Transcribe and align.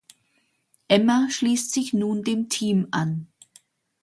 Emma 0.89 1.27
schließt 1.29 1.71
sich 1.71 1.93
nun 1.93 2.23
dem 2.23 2.49
Team 2.49 2.87
an. 2.89 3.27